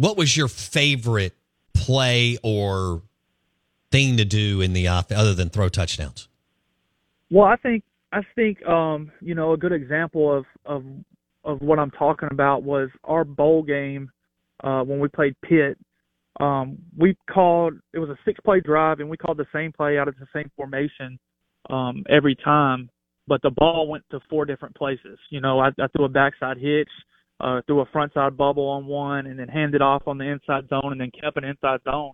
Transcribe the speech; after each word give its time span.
What 0.00 0.16
was 0.16 0.34
your 0.34 0.48
favorite 0.48 1.34
play 1.74 2.38
or 2.42 3.02
thing 3.90 4.16
to 4.16 4.24
do 4.24 4.62
in 4.62 4.72
the 4.72 4.88
off 4.88 5.12
other 5.12 5.34
than 5.34 5.50
throw 5.50 5.68
touchdowns? 5.68 6.26
Well, 7.30 7.44
I 7.44 7.56
think 7.56 7.84
I 8.10 8.20
think 8.34 8.64
um, 8.66 9.12
you 9.20 9.34
know 9.34 9.52
a 9.52 9.58
good 9.58 9.72
example 9.72 10.34
of 10.34 10.46
of 10.64 10.84
of 11.44 11.60
what 11.60 11.78
I'm 11.78 11.90
talking 11.90 12.30
about 12.32 12.62
was 12.62 12.88
our 13.04 13.24
bowl 13.24 13.62
game 13.62 14.10
uh, 14.64 14.80
when 14.84 15.00
we 15.00 15.08
played 15.08 15.36
Pitt. 15.42 15.76
Um, 16.40 16.78
we 16.96 17.14
called 17.30 17.74
it 17.92 17.98
was 17.98 18.08
a 18.08 18.16
six 18.24 18.40
play 18.42 18.60
drive 18.60 19.00
and 19.00 19.10
we 19.10 19.18
called 19.18 19.36
the 19.36 19.46
same 19.52 19.70
play 19.70 19.98
out 19.98 20.08
of 20.08 20.14
the 20.18 20.26
same 20.32 20.50
formation 20.56 21.18
um, 21.68 22.04
every 22.08 22.36
time, 22.36 22.88
but 23.28 23.42
the 23.42 23.50
ball 23.50 23.86
went 23.86 24.04
to 24.12 24.20
four 24.30 24.46
different 24.46 24.74
places. 24.76 25.18
You 25.28 25.42
know, 25.42 25.60
I, 25.60 25.68
I 25.78 25.88
threw 25.94 26.06
a 26.06 26.08
backside 26.08 26.56
hitch, 26.56 26.88
uh, 27.40 27.60
threw 27.66 27.80
a 27.80 27.86
front 27.86 28.12
side 28.14 28.36
bubble 28.36 28.68
on 28.68 28.86
one, 28.86 29.26
and 29.26 29.38
then 29.38 29.48
handed 29.48 29.82
off 29.82 30.02
on 30.06 30.18
the 30.18 30.24
inside 30.24 30.68
zone, 30.68 30.92
and 30.92 31.00
then 31.00 31.10
kept 31.20 31.36
an 31.36 31.44
inside 31.44 31.80
zone. 31.84 32.12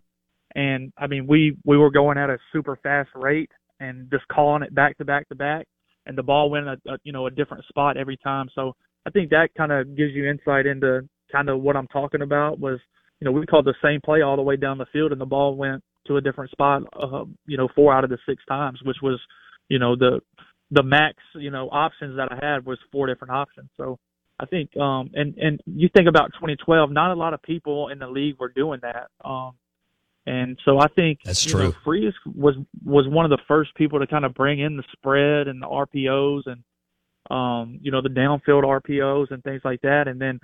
And 0.54 0.92
I 0.96 1.06
mean, 1.06 1.26
we 1.26 1.56
we 1.64 1.76
were 1.76 1.90
going 1.90 2.18
at 2.18 2.30
a 2.30 2.38
super 2.52 2.78
fast 2.82 3.10
rate 3.14 3.50
and 3.80 4.10
just 4.10 4.26
calling 4.28 4.62
it 4.62 4.74
back 4.74 4.96
to 4.98 5.04
back 5.04 5.28
to 5.28 5.34
back, 5.34 5.66
and 6.06 6.16
the 6.16 6.22
ball 6.22 6.50
went 6.50 6.66
a, 6.66 6.76
a 6.88 6.96
you 7.04 7.12
know 7.12 7.26
a 7.26 7.30
different 7.30 7.64
spot 7.66 7.96
every 7.96 8.16
time. 8.16 8.48
So 8.54 8.74
I 9.06 9.10
think 9.10 9.30
that 9.30 9.48
kind 9.56 9.72
of 9.72 9.96
gives 9.96 10.12
you 10.12 10.28
insight 10.28 10.66
into 10.66 11.08
kind 11.30 11.48
of 11.48 11.60
what 11.60 11.76
I'm 11.76 11.88
talking 11.88 12.22
about. 12.22 12.58
Was 12.58 12.80
you 13.20 13.24
know 13.24 13.32
we 13.32 13.46
called 13.46 13.66
the 13.66 13.74
same 13.82 14.00
play 14.04 14.22
all 14.22 14.36
the 14.36 14.42
way 14.42 14.56
down 14.56 14.78
the 14.78 14.86
field, 14.92 15.12
and 15.12 15.20
the 15.20 15.26
ball 15.26 15.56
went 15.56 15.82
to 16.06 16.16
a 16.16 16.20
different 16.20 16.50
spot. 16.50 16.82
Uh, 16.98 17.24
you 17.46 17.56
know, 17.56 17.68
four 17.74 17.92
out 17.92 18.04
of 18.04 18.10
the 18.10 18.18
six 18.26 18.42
times, 18.48 18.80
which 18.84 18.98
was 19.02 19.20
you 19.68 19.78
know 19.78 19.96
the 19.96 20.20
the 20.70 20.82
max 20.82 21.16
you 21.34 21.50
know 21.50 21.68
options 21.70 22.16
that 22.16 22.32
I 22.32 22.44
had 22.44 22.64
was 22.64 22.78
four 22.90 23.06
different 23.06 23.32
options. 23.32 23.68
So 23.76 23.98
I 24.38 24.46
think 24.46 24.76
um 24.76 25.10
and 25.14 25.36
and 25.38 25.60
you 25.66 25.88
think 25.94 26.08
about 26.08 26.32
2012, 26.34 26.90
not 26.90 27.10
a 27.10 27.14
lot 27.14 27.34
of 27.34 27.42
people 27.42 27.88
in 27.88 27.98
the 27.98 28.08
league 28.08 28.38
were 28.38 28.52
doing 28.54 28.80
that. 28.82 29.08
Um 29.24 29.52
and 30.26 30.58
so 30.64 30.78
I 30.80 30.88
think 30.88 31.20
That's 31.24 31.44
true. 31.44 31.64
Know, 31.64 31.74
Freeze 31.84 32.14
was 32.34 32.56
was 32.84 33.06
one 33.08 33.24
of 33.24 33.30
the 33.30 33.42
first 33.48 33.74
people 33.74 33.98
to 34.00 34.06
kind 34.06 34.24
of 34.24 34.34
bring 34.34 34.60
in 34.60 34.76
the 34.76 34.84
spread 34.92 35.48
and 35.48 35.62
the 35.62 35.66
RPOs 35.66 36.42
and 36.46 36.62
um 37.30 37.78
you 37.80 37.90
know 37.90 38.02
the 38.02 38.08
downfield 38.08 38.64
RPOs 38.64 39.30
and 39.30 39.42
things 39.42 39.62
like 39.64 39.80
that 39.82 40.06
and 40.06 40.20
then 40.20 40.38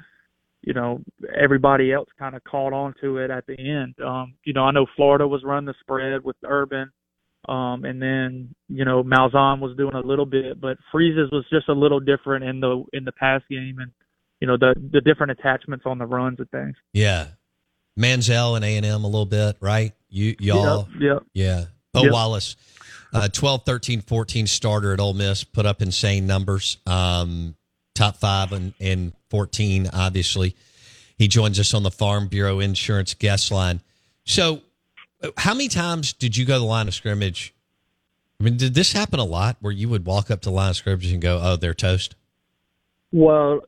you 0.63 0.73
know 0.73 1.01
everybody 1.37 1.93
else 1.93 2.09
kind 2.19 2.35
of 2.35 2.43
caught 2.45 2.73
on 2.73 2.95
to 3.01 3.19
it 3.19 3.31
at 3.31 3.47
the 3.47 3.59
end. 3.59 3.95
Um 4.05 4.35
you 4.45 4.55
know 4.55 4.65
I 4.65 4.71
know 4.71 4.87
Florida 4.97 5.29
was 5.29 5.43
running 5.45 5.67
the 5.67 5.75
spread 5.81 6.25
with 6.25 6.37
Urban 6.45 6.91
um 7.49 7.85
and 7.85 8.01
then 8.01 8.55
you 8.69 8.85
know 8.85 9.03
Malzahn 9.03 9.59
was 9.61 9.77
doing 9.77 9.95
a 9.95 10.01
little 10.01 10.27
bit 10.27 10.61
but 10.61 10.77
Freeze's 10.93 11.31
was 11.33 11.45
just 11.51 11.69
a 11.69 11.73
little 11.73 12.01
different 12.01 12.45
in 12.45 12.61
the 12.61 12.85
in 12.93 13.05
the 13.05 13.13
pass 13.13 13.43
game 13.51 13.79
and 13.81 13.91
you 14.41 14.47
know 14.47 14.57
the 14.57 14.75
the 14.93 15.01
different 15.01 15.33
attachments 15.33 15.85
on 15.87 15.99
the 15.99 16.07
runs 16.07 16.39
and 16.41 16.51
things. 16.51 16.75
Yeah, 16.93 17.29
Manziel 17.99 18.57
and 18.57 18.65
A 18.65 18.77
and 18.77 18.87
M 18.87 19.05
a 19.05 19.07
little 19.07 19.27
bit, 19.27 19.57
right? 19.61 19.93
You 20.09 20.35
y'all, 20.41 20.89
Yep, 20.95 21.01
yep. 21.01 21.23
yeah. 21.35 21.65
Bo 21.93 22.05
Yep. 22.05 22.13
Wallace, 22.13 22.57
uh, 23.13 23.29
12, 23.29 23.65
13, 23.67 24.01
14 24.01 24.47
starter 24.47 24.93
at 24.95 25.01
Ole 25.01 25.13
Miss, 25.13 25.45
put 25.45 25.67
up 25.67 25.83
insane 25.83 26.27
numbers. 26.27 26.79
Um, 26.87 27.55
top 27.95 28.17
five 28.17 28.53
and, 28.53 28.73
and 28.81 29.13
14, 29.31 29.91
obviously. 29.93 30.57
He 31.19 31.29
joins 31.29 31.61
us 31.61 31.75
on 31.75 31.83
the 31.83 31.91
Farm 31.91 32.29
Bureau 32.29 32.61
Insurance 32.61 33.13
guest 33.15 33.53
line. 33.53 33.81
So, 34.25 34.63
how 35.37 35.55
many 35.55 35.69
times 35.69 36.13
did 36.13 36.37
you 36.37 36.45
go 36.45 36.55
to 36.55 36.61
the 36.61 36.65
line 36.65 36.89
of 36.89 36.95
scrimmage? 36.95 37.55
I 38.41 38.45
mean, 38.45 38.57
did 38.57 38.75
this 38.75 38.93
happen 38.93 39.21
a 39.21 39.25
lot 39.25 39.57
where 39.61 39.73
you 39.73 39.89
would 39.89 40.05
walk 40.05 40.31
up 40.31 40.41
to 40.43 40.49
the 40.49 40.55
line 40.55 40.71
of 40.71 40.77
scrimmage 40.77 41.13
and 41.13 41.23
go, 41.23 41.41
"Oh, 41.43 41.57
they're 41.57 41.75
toast"? 41.75 42.17
Well, 43.13 43.61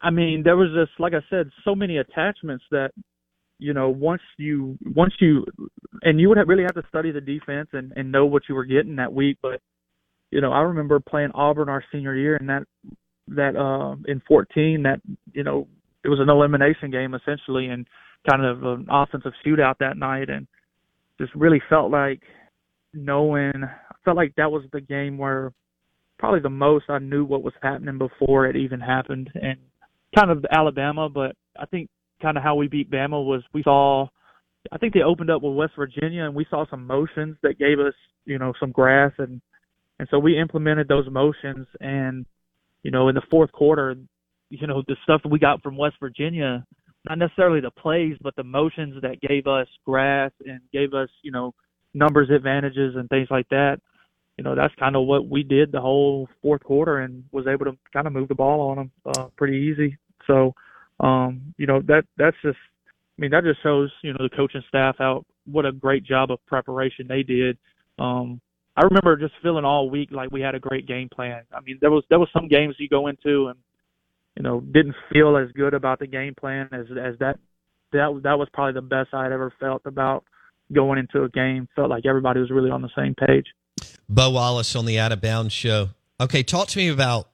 I 0.00 0.10
mean, 0.10 0.42
there 0.44 0.56
was 0.56 0.70
just 0.74 0.98
like 0.98 1.12
I 1.14 1.20
said, 1.28 1.50
so 1.64 1.74
many 1.74 1.98
attachments 1.98 2.64
that 2.70 2.92
you 3.58 3.74
know 3.74 3.90
once 3.90 4.22
you 4.38 4.78
once 4.94 5.14
you 5.20 5.44
and 6.02 6.20
you 6.20 6.28
would 6.28 6.38
have 6.38 6.48
really 6.48 6.62
have 6.62 6.74
to 6.74 6.84
study 6.88 7.10
the 7.10 7.20
defense 7.20 7.68
and 7.72 7.92
and 7.96 8.10
know 8.10 8.24
what 8.24 8.44
you 8.48 8.54
were 8.54 8.64
getting 8.64 8.96
that 8.96 9.12
week. 9.12 9.38
But 9.42 9.60
you 10.30 10.40
know, 10.40 10.52
I 10.52 10.60
remember 10.60 10.98
playing 11.00 11.32
Auburn 11.34 11.68
our 11.68 11.84
senior 11.92 12.14
year 12.14 12.36
and 12.36 12.48
that 12.48 12.62
that 13.28 13.56
uh 13.56 13.96
in 14.10 14.22
14 14.26 14.82
that 14.82 15.00
you 15.32 15.44
know 15.44 15.68
it 16.04 16.08
was 16.08 16.18
an 16.18 16.28
elimination 16.28 16.90
game 16.90 17.14
essentially 17.14 17.68
and 17.68 17.86
kind 18.28 18.44
of 18.44 18.62
an 18.64 18.86
offensive 18.90 19.32
shootout 19.44 19.78
that 19.78 19.96
night 19.96 20.28
and 20.28 20.46
just 21.20 21.34
really 21.34 21.62
felt 21.68 21.90
like 21.90 22.22
knowing 22.94 23.64
I 23.64 23.94
felt 24.04 24.16
like 24.16 24.34
that 24.36 24.50
was 24.50 24.64
the 24.72 24.80
game 24.80 25.18
where 25.18 25.52
probably 26.18 26.40
the 26.40 26.50
most 26.50 26.84
I 26.88 26.98
knew 26.98 27.24
what 27.24 27.42
was 27.42 27.54
happening 27.62 27.98
before 27.98 28.46
it 28.46 28.56
even 28.56 28.80
happened 28.80 29.30
and 29.34 29.58
kind 30.16 30.30
of 30.30 30.44
Alabama, 30.50 31.08
but 31.08 31.34
I 31.58 31.66
think 31.66 31.88
kind 32.20 32.36
of 32.36 32.42
how 32.42 32.54
we 32.54 32.68
beat 32.68 32.90
Bama 32.90 33.24
was 33.24 33.42
we 33.52 33.62
saw 33.62 34.06
I 34.70 34.78
think 34.78 34.94
they 34.94 35.02
opened 35.02 35.30
up 35.30 35.42
with 35.42 35.56
West 35.56 35.72
Virginia 35.76 36.24
and 36.24 36.34
we 36.34 36.46
saw 36.48 36.64
some 36.70 36.86
motions 36.86 37.36
that 37.42 37.58
gave 37.58 37.80
us, 37.80 37.94
you 38.24 38.38
know, 38.38 38.52
some 38.60 38.70
grass 38.70 39.12
and 39.18 39.40
and 39.98 40.08
so 40.10 40.18
we 40.18 40.38
implemented 40.38 40.88
those 40.88 41.08
motions 41.10 41.66
and 41.80 42.26
you 42.82 42.90
know, 42.90 43.08
in 43.08 43.14
the 43.14 43.22
fourth 43.30 43.52
quarter, 43.52 43.94
you 44.50 44.66
know, 44.66 44.82
the 44.86 44.96
stuff 45.04 45.22
that 45.22 45.28
we 45.28 45.38
got 45.38 45.62
from 45.62 45.76
West 45.76 45.96
Virginia, 46.00 46.66
not 47.08 47.18
necessarily 47.18 47.60
the 47.60 47.70
plays, 47.70 48.16
but 48.20 48.36
the 48.36 48.44
motions 48.44 49.00
that 49.02 49.20
gave 49.20 49.46
us 49.46 49.66
grass 49.84 50.30
and 50.46 50.60
gave 50.72 50.94
us, 50.94 51.08
you 51.22 51.32
know, 51.32 51.54
numbers 51.94 52.30
advantages 52.30 52.94
and 52.96 53.08
things 53.08 53.28
like 53.30 53.48
that 53.50 53.78
you 54.36 54.44
know 54.44 54.54
that's 54.54 54.74
kind 54.76 54.96
of 54.96 55.06
what 55.06 55.28
we 55.28 55.42
did 55.42 55.72
the 55.72 55.80
whole 55.80 56.28
fourth 56.40 56.62
quarter 56.62 57.00
and 57.00 57.24
was 57.32 57.46
able 57.46 57.64
to 57.64 57.76
kind 57.92 58.06
of 58.06 58.12
move 58.12 58.28
the 58.28 58.34
ball 58.34 58.70
on 58.70 58.76
them 58.76 58.90
uh, 59.06 59.26
pretty 59.36 59.56
easy. 59.56 59.96
So, 60.26 60.54
um, 61.00 61.54
you 61.58 61.66
know 61.66 61.80
that 61.82 62.04
that's 62.16 62.36
just, 62.42 62.58
I 63.18 63.20
mean 63.20 63.30
that 63.32 63.44
just 63.44 63.62
shows 63.62 63.90
you 64.02 64.12
know 64.12 64.18
the 64.22 64.34
coaching 64.34 64.62
staff 64.68 64.96
how 64.98 65.24
what 65.44 65.66
a 65.66 65.72
great 65.72 66.04
job 66.04 66.30
of 66.30 66.44
preparation 66.46 67.06
they 67.08 67.22
did. 67.22 67.58
Um, 67.98 68.40
I 68.76 68.82
remember 68.84 69.16
just 69.16 69.34
feeling 69.42 69.64
all 69.64 69.90
week 69.90 70.10
like 70.12 70.30
we 70.30 70.40
had 70.40 70.54
a 70.54 70.60
great 70.60 70.86
game 70.86 71.08
plan. 71.14 71.42
I 71.52 71.60
mean 71.60 71.78
there 71.80 71.90
was 71.90 72.04
there 72.08 72.18
was 72.18 72.28
some 72.32 72.48
games 72.48 72.76
you 72.78 72.88
go 72.88 73.08
into 73.08 73.48
and 73.48 73.58
you 74.36 74.42
know 74.42 74.60
didn't 74.60 74.94
feel 75.12 75.36
as 75.36 75.50
good 75.52 75.74
about 75.74 75.98
the 75.98 76.06
game 76.06 76.34
plan 76.38 76.68
as 76.72 76.86
as 76.90 77.18
that 77.18 77.38
that 77.92 78.20
that 78.22 78.38
was 78.38 78.48
probably 78.52 78.72
the 78.74 78.80
best 78.86 79.10
I 79.12 79.24
had 79.24 79.32
ever 79.32 79.52
felt 79.60 79.82
about 79.84 80.24
going 80.72 80.98
into 80.98 81.22
a 81.24 81.28
game. 81.28 81.68
Felt 81.76 81.90
like 81.90 82.06
everybody 82.06 82.40
was 82.40 82.50
really 82.50 82.70
on 82.70 82.82
the 82.82 82.90
same 82.96 83.14
page. 83.14 83.46
Bo 84.08 84.30
Wallace 84.30 84.74
on 84.76 84.86
the 84.86 84.98
Out 84.98 85.12
of 85.12 85.20
Bounds 85.20 85.52
show. 85.52 85.88
Okay, 86.20 86.42
talk 86.42 86.68
to 86.68 86.78
me 86.78 86.88
about 86.88 87.28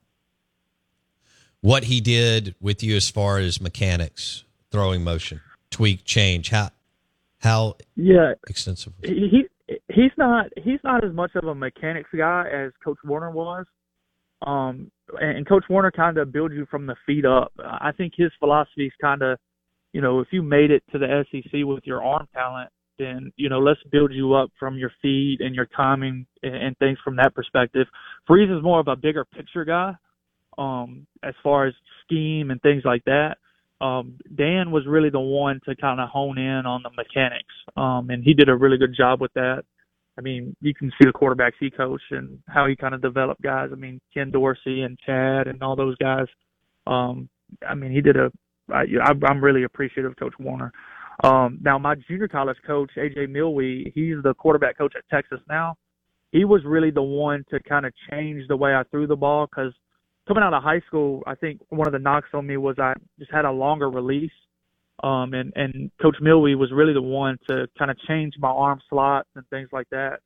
what 1.60 1.84
he 1.84 2.00
did 2.00 2.54
with 2.60 2.82
you 2.82 2.97
as 2.97 3.10
far 3.10 3.38
as 3.38 3.60
mechanics, 3.60 4.44
throwing 4.70 5.03
motion, 5.04 5.41
tweak, 5.70 6.04
change. 6.04 6.50
How 6.50 6.70
how 7.38 7.76
Yeah, 7.97 8.34
extensive? 8.48 8.92
he 9.03 9.28
he- 9.28 9.48
he's 9.88 10.12
not 10.16 10.47
he's 10.56 10.81
not 10.82 11.04
as 11.04 11.12
much 11.12 11.32
of 11.34 11.44
a 11.44 11.54
mechanics 11.54 12.10
guy 12.16 12.48
as 12.53 12.72
Coach 12.82 12.98
Werner 13.04 13.31
was. 13.31 13.66
Um, 14.43 14.91
and, 15.21 15.49
Coach 15.49 15.65
Werner 15.69 15.91
kind 15.91 16.19
of 16.19 16.32
builds 16.32 16.54
you 16.54 16.66
from 16.71 16.87
the 16.87 16.97
feet 17.06 17.25
up. 17.25 17.53
I 17.59 17.91
think 17.97 18.12
his 18.17 18.31
philosophy 18.38 18.87
is 18.87 18.93
kind 19.00 19.23
of, 19.23 19.38
you 19.93 20.00
know, 20.00 20.20
if 20.20 20.29
you 20.31 20.43
made 20.43 20.70
it 20.70 20.82
to 20.93 20.99
the 20.99 21.25
SEC 21.31 21.64
with 21.64 21.85
your 21.85 22.05
arm 22.05 22.29
talent, 22.32 22.70
then 22.99 23.32
you 23.37 23.49
know 23.49 23.61
let's 23.61 23.81
build 23.90 24.12
you 24.12 24.35
up 24.35 24.50
from 24.58 24.76
your 24.76 24.93
feet 25.00 25.38
and 25.40 25.55
your 25.55 25.69
timing 25.76 26.26
and, 26.43 26.55
and 26.55 26.79
things 26.79 26.99
from 27.02 27.17
that 27.17 27.35
perspective. 27.35 27.87
Freeze 28.26 28.50
is 28.50 28.62
more 28.62 28.81
of 28.81 28.88
a 28.88 28.96
bigger 28.96 29.25
picture 29.25 29.64
guy, 29.64 29.94
um, 30.58 31.06
as 31.23 31.34
far 31.43 31.67
as 31.67 31.75
scheme 32.05 32.50
and 32.50 32.61
things 32.61 32.82
like 32.84 33.05
that. 33.05 33.37
Um, 33.81 34.19
Dan 34.34 34.73
was 34.73 34.84
really 34.87 35.11
the 35.11 35.20
one 35.20 35.61
to 35.67 35.76
kind 35.76 36.00
of 36.00 36.08
hone 36.08 36.38
in 36.38 36.67
on 36.67 36.82
the 36.82 36.91
mechanics, 36.91 37.55
um, 37.76 38.11
and 38.11 38.25
he 38.25 38.34
did 38.34 38.49
a 38.49 38.56
really 38.56 38.76
good 38.76 38.94
job 38.96 39.20
with 39.20 39.32
that. 39.34 39.62
I 40.19 40.20
mean, 40.20 40.56
you 40.61 40.75
can 40.75 40.91
see 40.91 41.06
the 41.06 41.12
quarterbacks 41.12 41.53
he 41.61 41.70
coached 41.70 42.11
and 42.11 42.41
how 42.49 42.67
he 42.67 42.75
kind 42.75 42.93
of 42.93 43.00
developed 43.00 43.41
guys. 43.41 43.69
I 43.73 43.76
mean, 43.76 44.00
Ken 44.12 44.32
Dorsey 44.32 44.82
and 44.82 44.99
Chad 45.06 45.47
and 45.47 45.62
all 45.62 45.76
those 45.76 45.97
guys. 45.97 46.26
Um, 46.88 47.29
I 47.67 47.75
mean, 47.75 47.93
he 47.93 48.00
did 48.00 48.17
a. 48.17 48.32
I, 48.70 48.85
I'm 49.26 49.43
really 49.43 49.62
appreciative 49.62 50.11
of 50.11 50.17
Coach 50.19 50.35
Werner. 50.38 50.73
Um, 51.25 51.59
now, 51.62 51.79
my 51.79 51.94
junior 51.94 52.29
college 52.29 52.59
coach, 52.67 52.91
AJ 52.97 53.29
Milwee, 53.29 53.93
he's 53.94 54.17
the 54.23 54.35
quarterback 54.35 54.76
coach 54.76 54.94
at 54.97 55.09
Texas 55.09 55.41
now. 55.49 55.76
He 56.32 56.44
was 56.44 56.62
really 56.65 56.91
the 56.91 57.03
one 57.03 57.44
to 57.50 57.61
kind 57.61 57.87
of 57.87 57.93
change 58.11 58.47
the 58.49 58.56
way 58.56 58.75
I 58.75 58.82
threw 58.91 59.06
the 59.06 59.17
ball 59.17 59.47
because 59.47 59.73
coming 60.26 60.43
out 60.43 60.53
of 60.53 60.62
high 60.62 60.81
school, 60.87 61.23
I 61.26 61.35
think 61.35 61.61
one 61.70 61.87
of 61.87 61.93
the 61.93 61.99
knocks 61.99 62.29
on 62.35 62.47
me 62.47 62.56
was 62.56 62.76
I 62.79 62.93
just 63.19 63.32
had 63.32 63.47
a 63.47 63.50
longer 63.50 63.88
release. 63.88 64.31
Um, 65.02 65.32
and, 65.32 65.52
and 65.54 65.90
Coach 66.02 66.16
Milwee 66.20 66.56
was 66.56 66.72
really 66.72 66.92
the 66.92 67.02
one 67.02 67.38
to 67.48 67.68
kind 67.78 67.90
of 67.90 67.98
change 68.08 68.34
my 68.38 68.48
arm 68.48 68.80
slots 68.88 69.28
and 69.36 69.48
things 69.48 69.68
like 69.72 69.88
that. 69.90 70.18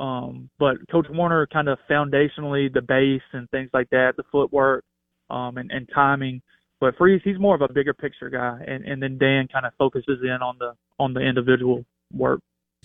Um, 0.00 0.48
but 0.58 0.76
Coach 0.90 1.06
Werner 1.10 1.46
kind 1.46 1.68
of 1.68 1.78
foundationally 1.88 2.72
the 2.72 2.80
base 2.80 3.22
and 3.32 3.48
things 3.50 3.70
like 3.72 3.90
that, 3.90 4.14
the 4.16 4.24
footwork, 4.32 4.84
um, 5.30 5.56
and, 5.58 5.70
and 5.70 5.88
timing. 5.94 6.42
But 6.80 6.96
Freeze, 6.96 7.20
he's 7.22 7.38
more 7.38 7.54
of 7.54 7.62
a 7.62 7.72
bigger 7.72 7.94
picture 7.94 8.28
guy, 8.28 8.60
and, 8.66 8.84
and 8.84 9.02
then 9.02 9.18
Dan 9.18 9.48
kind 9.48 9.64
of 9.64 9.72
focuses 9.78 10.18
in 10.22 10.38
on 10.42 10.56
the 10.58 10.72
on 10.98 11.14
the 11.14 11.20
individual 11.20 11.84
work. 12.12 12.40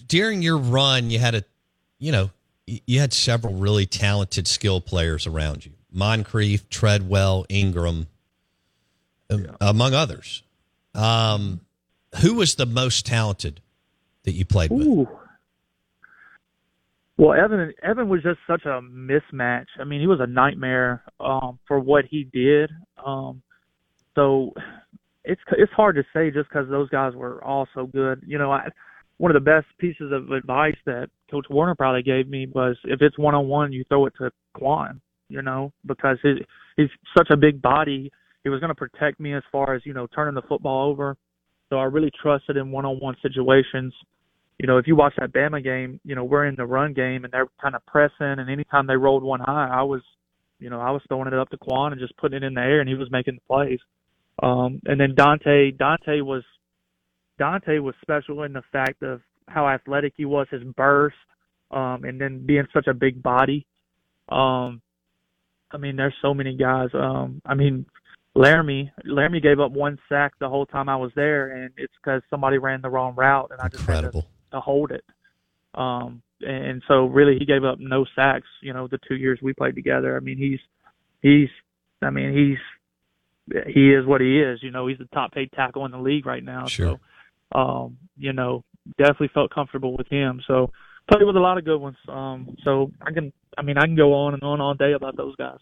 During 0.07 0.41
your 0.41 0.57
run, 0.57 1.09
you 1.09 1.19
had 1.19 1.35
a, 1.35 1.43
you 1.97 2.11
know, 2.11 2.29
you 2.65 2.99
had 2.99 3.11
several 3.11 3.55
really 3.55 3.85
talented 3.85 4.47
skill 4.47 4.79
players 4.79 5.25
around 5.25 5.65
you: 5.65 5.71
Moncrief, 5.91 6.69
Treadwell, 6.69 7.45
Engram, 7.49 8.05
um, 9.29 9.45
yeah. 9.45 9.51
among 9.59 9.93
others. 9.93 10.43
Um, 10.95 11.61
who 12.21 12.35
was 12.35 12.55
the 12.55 12.65
most 12.65 13.05
talented 13.05 13.61
that 14.23 14.31
you 14.31 14.45
played 14.45 14.71
with? 14.71 15.07
Well, 17.17 17.33
Evan 17.33 17.73
Evan 17.83 18.07
was 18.07 18.23
just 18.23 18.39
such 18.47 18.63
a 18.65 18.79
mismatch. 18.81 19.65
I 19.77 19.83
mean, 19.83 19.99
he 19.99 20.07
was 20.07 20.21
a 20.21 20.27
nightmare 20.27 21.03
um, 21.19 21.59
for 21.67 21.77
what 21.77 22.05
he 22.05 22.23
did. 22.23 22.71
Um, 23.05 23.41
so 24.15 24.53
it's 25.25 25.41
it's 25.51 25.71
hard 25.73 25.97
to 25.97 26.03
say 26.13 26.31
just 26.31 26.49
because 26.49 26.69
those 26.69 26.89
guys 26.89 27.13
were 27.15 27.43
all 27.43 27.67
so 27.75 27.85
good. 27.85 28.23
You 28.25 28.37
know, 28.37 28.51
I, 28.51 28.69
one 29.17 29.35
of 29.35 29.35
the 29.35 29.51
best 29.51 29.67
pieces 29.79 30.13
of 30.13 30.31
advice 30.31 30.77
that 30.85 31.09
Coach 31.29 31.45
Werner 31.49 31.75
probably 31.75 32.03
gave 32.03 32.29
me 32.29 32.47
was 32.55 32.77
if 32.85 33.01
it's 33.01 33.19
one 33.19 33.35
on 33.35 33.49
one, 33.49 33.73
you 33.73 33.83
throw 33.89 34.05
it 34.05 34.13
to 34.19 34.31
Quan. 34.53 35.01
You 35.27 35.41
know, 35.41 35.73
because 35.85 36.17
he, 36.23 36.35
he's 36.77 36.89
such 37.15 37.27
a 37.31 37.37
big 37.37 37.61
body. 37.61 38.11
He 38.43 38.49
was 38.49 38.59
going 38.59 38.69
to 38.69 38.75
protect 38.75 39.19
me 39.19 39.33
as 39.33 39.43
far 39.51 39.73
as 39.73 39.81
you 39.85 39.93
know 39.93 40.07
turning 40.07 40.35
the 40.35 40.47
football 40.47 40.89
over. 40.89 41.17
So 41.69 41.77
I 41.77 41.83
really 41.83 42.11
trusted 42.21 42.57
in 42.57 42.71
one 42.71 42.85
on 42.85 42.99
one 42.99 43.15
situations 43.21 43.93
you 44.59 44.67
know, 44.67 44.77
if 44.77 44.87
you 44.87 44.95
watch 44.95 45.13
that 45.17 45.31
Bama 45.31 45.63
game, 45.63 46.01
you 46.03 46.15
know, 46.15 46.25
we're 46.25 46.45
in 46.45 46.55
the 46.55 46.65
run 46.65 46.93
game 46.93 47.23
and 47.23 47.31
they're 47.31 47.47
kind 47.61 47.75
of 47.75 47.85
pressing, 47.85 48.13
and 48.19 48.49
anytime 48.49 48.87
they 48.87 48.97
rolled 48.97 49.23
one 49.23 49.39
high, 49.39 49.69
I 49.71 49.83
was, 49.83 50.01
you 50.59 50.69
know, 50.69 50.81
I 50.81 50.91
was 50.91 51.01
throwing 51.07 51.27
it 51.27 51.33
up 51.33 51.49
to 51.51 51.57
Quan 51.57 51.93
and 51.93 52.01
just 52.01 52.15
putting 52.17 52.43
it 52.43 52.45
in 52.45 52.55
the 52.55 52.61
air, 52.61 52.81
and 52.81 52.89
he 52.89 52.95
was 52.95 53.09
making 53.09 53.35
the 53.35 53.41
plays. 53.47 53.79
Um, 54.43 54.81
and 54.85 54.99
then 54.99 55.15
Donte, 55.15 55.77
Donte 55.77 56.21
was, 56.23 56.43
Donte 57.39 57.81
was 57.81 57.95
special 58.01 58.43
in 58.43 58.51
the 58.51 58.61
fact 58.69 59.01
of 59.01 59.21
how 59.47 59.65
athletic 59.65 60.13
he 60.17 60.25
was, 60.25 60.47
his 60.51 60.63
burst, 60.75 61.15
um, 61.71 62.03
and 62.03 62.19
then 62.19 62.45
being 62.45 62.67
such 62.73 62.87
a 62.87 62.93
big 62.93 63.23
body. 63.23 63.65
Um, 64.27 64.81
I 65.71 65.77
mean, 65.77 65.95
there's 65.95 66.15
so 66.21 66.33
many 66.33 66.57
guys. 66.57 66.89
Um, 66.93 67.41
I 67.45 67.53
mean, 67.53 67.85
Laremy, 68.39 68.89
Laremy 69.05 69.43
gave 69.43 69.59
up 69.59 69.71
one 69.71 69.99
sack 70.07 70.31
the 70.39 70.47
whole 70.47 70.65
time 70.65 70.87
I 70.87 70.95
was 70.95 71.11
there, 71.15 71.51
and 71.51 71.71
it's 71.75 71.93
because 72.01 72.21
somebody 72.29 72.57
ran 72.57 72.81
the 72.81 72.89
wrong 72.89 73.13
route, 73.15 73.49
and 73.51 73.59
I 73.59 73.67
just 73.67 73.81
Incredible. 73.81 74.21
had 74.21 74.27
to 74.51 74.57
to 74.57 74.61
hold 74.61 74.91
it. 74.91 75.03
Um, 75.75 76.21
and 76.41 76.81
so 76.87 77.05
really 77.05 77.37
he 77.37 77.45
gave 77.45 77.63
up 77.63 77.79
no 77.79 78.05
sacks, 78.15 78.47
you 78.61 78.73
know, 78.73 78.87
the 78.87 78.99
two 79.07 79.15
years 79.15 79.39
we 79.41 79.53
played 79.53 79.75
together. 79.75 80.15
I 80.15 80.21
mean, 80.21 80.37
he's, 80.37 80.59
he's, 81.21 81.49
I 82.01 82.09
mean, 82.09 82.31
he's, 82.33 83.63
he 83.67 83.91
is 83.91 84.05
what 84.05 84.21
he 84.21 84.39
is, 84.39 84.63
you 84.63 84.71
know, 84.71 84.87
he's 84.87 84.97
the 84.97 85.05
top 85.13 85.33
paid 85.33 85.51
tackle 85.51 85.85
in 85.85 85.91
the 85.91 85.99
league 85.99 86.25
right 86.25 86.43
now. 86.43 86.65
Sure. 86.67 86.99
So, 87.53 87.59
um, 87.59 87.97
you 88.17 88.31
know, 88.31 88.63
definitely 88.97 89.31
felt 89.33 89.53
comfortable 89.53 89.97
with 89.97 90.07
him. 90.07 90.41
So 90.47 90.71
played 91.11 91.25
with 91.25 91.35
a 91.35 91.39
lot 91.39 91.57
of 91.57 91.65
good 91.65 91.79
ones. 91.79 91.97
Um, 92.07 92.55
so 92.63 92.91
I 93.01 93.11
can, 93.11 93.33
I 93.57 93.63
mean, 93.63 93.77
I 93.77 93.85
can 93.85 93.95
go 93.95 94.13
on 94.13 94.33
and 94.33 94.43
on 94.43 94.61
all 94.61 94.75
day 94.75 94.93
about 94.93 95.17
those 95.17 95.35
guys. 95.35 95.57